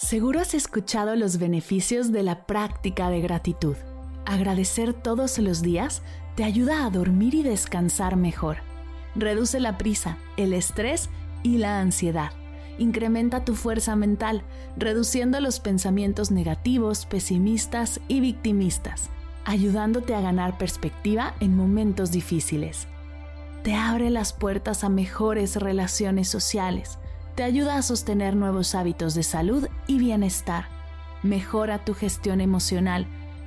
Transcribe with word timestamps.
Seguro 0.00 0.40
has 0.40 0.54
escuchado 0.54 1.14
los 1.14 1.36
beneficios 1.36 2.10
de 2.10 2.22
la 2.22 2.46
práctica 2.46 3.10
de 3.10 3.20
gratitud. 3.20 3.76
Agradecer 4.24 4.94
todos 4.94 5.38
los 5.38 5.60
días 5.60 6.00
te 6.36 6.44
ayuda 6.44 6.86
a 6.86 6.90
dormir 6.90 7.34
y 7.34 7.42
descansar 7.42 8.16
mejor. 8.16 8.56
Reduce 9.14 9.60
la 9.60 9.76
prisa, 9.76 10.16
el 10.38 10.54
estrés 10.54 11.10
y 11.42 11.58
la 11.58 11.80
ansiedad. 11.80 12.30
Incrementa 12.78 13.44
tu 13.44 13.54
fuerza 13.54 13.94
mental, 13.94 14.42
reduciendo 14.78 15.38
los 15.38 15.60
pensamientos 15.60 16.30
negativos, 16.30 17.04
pesimistas 17.04 18.00
y 18.08 18.20
victimistas, 18.20 19.10
ayudándote 19.44 20.14
a 20.14 20.22
ganar 20.22 20.56
perspectiva 20.56 21.34
en 21.40 21.54
momentos 21.54 22.10
difíciles. 22.10 22.88
Te 23.64 23.74
abre 23.74 24.08
las 24.08 24.32
puertas 24.32 24.82
a 24.82 24.88
mejores 24.88 25.56
relaciones 25.56 26.26
sociales 26.26 26.98
te 27.40 27.44
ayuda 27.44 27.76
a 27.76 27.82
sostener 27.82 28.36
nuevos 28.36 28.74
hábitos 28.74 29.14
de 29.14 29.22
salud 29.22 29.66
y 29.86 29.96
bienestar. 29.96 30.66
Mejora 31.22 31.86
tu 31.86 31.94
gestión 31.94 32.42
emocional. 32.42 33.06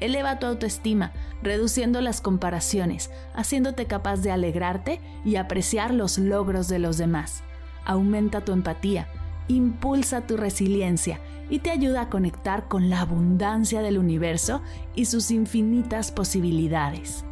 Eleva 0.00 0.38
tu 0.38 0.46
autoestima, 0.46 1.12
reduciendo 1.42 2.00
las 2.00 2.22
comparaciones, 2.22 3.10
haciéndote 3.34 3.84
capaz 3.84 4.22
de 4.22 4.30
alegrarte 4.30 5.02
y 5.22 5.36
apreciar 5.36 5.92
los 5.92 6.16
logros 6.16 6.66
de 6.68 6.78
los 6.78 6.96
demás. 6.96 7.44
Aumenta 7.84 8.40
tu 8.40 8.52
empatía, 8.52 9.06
impulsa 9.48 10.22
tu 10.22 10.38
resiliencia 10.38 11.20
y 11.50 11.58
te 11.58 11.70
ayuda 11.70 12.00
a 12.00 12.08
conectar 12.08 12.68
con 12.68 12.88
la 12.88 13.02
abundancia 13.02 13.82
del 13.82 13.98
universo 13.98 14.62
y 14.94 15.04
sus 15.04 15.30
infinitas 15.30 16.10
posibilidades. 16.10 17.26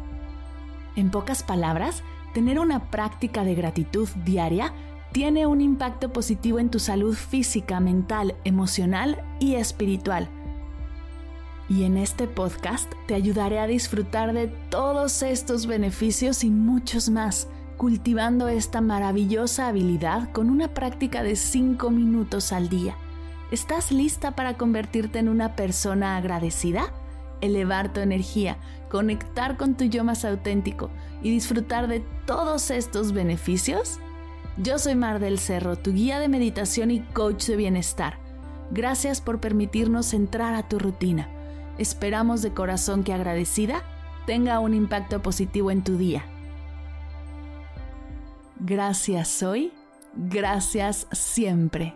En 0.95 1.09
pocas 1.09 1.41
palabras, 1.41 2.03
tener 2.35 2.59
una 2.59 2.91
práctica 2.91 3.43
de 3.43 3.55
gratitud 3.55 4.07
diaria 4.23 4.71
tiene 5.13 5.45
un 5.45 5.61
impacto 5.61 6.11
positivo 6.11 6.57
en 6.57 6.71
tu 6.71 6.79
salud 6.79 7.13
física, 7.13 7.79
mental, 7.79 8.35
emocional 8.45 9.23
y 9.39 9.55
espiritual. 9.55 10.27
Y 11.69 11.83
en 11.83 11.97
este 11.97 12.27
podcast 12.27 12.91
te 13.05 13.13
ayudaré 13.13 13.59
a 13.59 13.67
disfrutar 13.67 14.33
de 14.33 14.47
todos 14.47 15.21
estos 15.21 15.67
beneficios 15.67 16.43
y 16.43 16.49
muchos 16.49 17.11
más, 17.11 17.47
cultivando 17.77 18.47
esta 18.47 18.81
maravillosa 18.81 19.67
habilidad 19.67 20.31
con 20.31 20.49
una 20.49 20.73
práctica 20.73 21.21
de 21.21 21.35
5 21.35 21.91
minutos 21.91 22.51
al 22.51 22.67
día. 22.67 22.97
¿Estás 23.51 23.91
lista 23.91 24.35
para 24.35 24.57
convertirte 24.57 25.19
en 25.19 25.29
una 25.29 25.55
persona 25.55 26.17
agradecida? 26.17 26.91
Elevar 27.39 27.93
tu 27.93 27.99
energía, 27.99 28.57
conectar 28.89 29.57
con 29.57 29.75
tu 29.75 29.83
yo 29.83 30.03
más 30.03 30.25
auténtico 30.25 30.89
y 31.21 31.29
disfrutar 31.29 31.87
de 31.87 32.03
todos 32.25 32.71
estos 32.71 33.11
beneficios? 33.11 33.99
Yo 34.57 34.77
soy 34.77 34.93
Mar 34.93 35.19
del 35.19 35.39
Cerro, 35.39 35.77
tu 35.77 35.93
guía 35.93 36.19
de 36.19 36.27
meditación 36.27 36.91
y 36.91 36.99
coach 36.99 37.45
de 37.47 37.55
bienestar. 37.55 38.19
Gracias 38.69 39.19
por 39.19 39.39
permitirnos 39.39 40.13
entrar 40.13 40.53
a 40.53 40.67
tu 40.67 40.77
rutina. 40.77 41.27
Esperamos 41.79 42.43
de 42.43 42.53
corazón 42.53 43.03
que 43.03 43.13
agradecida 43.13 43.81
tenga 44.27 44.59
un 44.59 44.75
impacto 44.75 45.21
positivo 45.23 45.71
en 45.71 45.83
tu 45.83 45.97
día. 45.97 46.23
Gracias 48.59 49.41
hoy, 49.41 49.73
gracias 50.15 51.07
siempre. 51.11 51.95